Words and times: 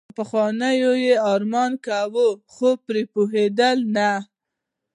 پخوانیو 0.17 0.93
يې 1.05 1.13
ارمان 1.33 1.71
کاوه 1.85 2.27
خو 2.53 2.69
پرې 2.85 3.03
پوهېدل 3.13 3.77
نه. 3.95 4.11